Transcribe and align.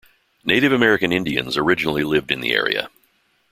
Native 0.43 0.71
American 0.71 1.11
Indians 1.11 1.57
originally 1.59 2.03
lived 2.03 2.31
in 2.31 2.41
the 2.41 2.53
area. 2.53 2.89